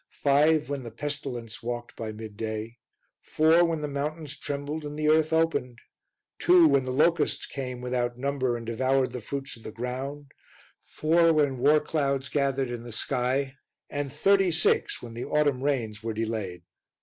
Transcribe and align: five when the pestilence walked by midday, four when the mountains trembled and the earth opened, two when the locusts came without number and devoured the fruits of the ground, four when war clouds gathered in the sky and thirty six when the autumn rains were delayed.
five 0.09 0.67
when 0.67 0.81
the 0.81 0.89
pestilence 0.89 1.61
walked 1.61 1.95
by 1.95 2.11
midday, 2.11 2.79
four 3.21 3.63
when 3.63 3.83
the 3.83 3.87
mountains 3.87 4.35
trembled 4.35 4.83
and 4.83 4.97
the 4.97 5.07
earth 5.07 5.31
opened, 5.31 5.77
two 6.39 6.67
when 6.67 6.85
the 6.85 6.91
locusts 6.91 7.45
came 7.45 7.81
without 7.81 8.17
number 8.17 8.57
and 8.57 8.65
devoured 8.65 9.11
the 9.11 9.21
fruits 9.21 9.55
of 9.55 9.61
the 9.61 9.71
ground, 9.71 10.31
four 10.81 11.31
when 11.31 11.59
war 11.59 11.79
clouds 11.79 12.29
gathered 12.29 12.71
in 12.71 12.81
the 12.81 12.91
sky 12.91 13.53
and 13.91 14.11
thirty 14.11 14.49
six 14.49 15.03
when 15.03 15.13
the 15.13 15.23
autumn 15.25 15.63
rains 15.63 16.01
were 16.01 16.13
delayed. 16.15 16.63